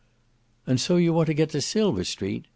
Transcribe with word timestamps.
"And 0.65 0.81
so 0.81 0.95
you 0.95 1.13
want 1.13 1.27
to 1.27 1.35
go 1.35 1.45
to 1.45 1.61
Silver 1.61 2.03
Street?" 2.05 2.47